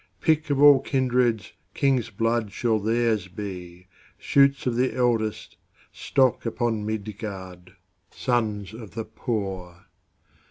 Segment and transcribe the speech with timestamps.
[0.19, 3.85] Pick of all kindreds, King's blood shall theirs be,
[4.17, 7.75] Shoots of the eldestStock upon Midgard,
[8.09, 9.85] Sons of the poor.